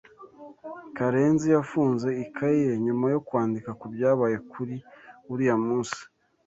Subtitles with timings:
[0.95, 4.75] Karenzi yafunze ikayi ye nyuma yo kwandika kubyabaye kuri
[5.31, 5.99] uriya munsi.